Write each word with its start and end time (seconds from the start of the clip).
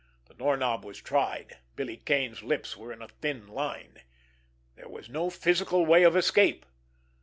The 0.25 0.33
doorknob 0.33 0.83
was 0.83 0.99
tried. 0.99 1.57
Billy 1.75 1.95
Kane's 1.97 2.41
lips 2.41 2.75
were 2.75 2.91
a 2.91 3.07
thin 3.07 3.47
line. 3.47 4.01
There 4.75 4.89
was 4.89 5.09
no 5.09 5.29
physical 5.29 5.85
way 5.85 6.01
of 6.01 6.15
escape. 6.15 6.65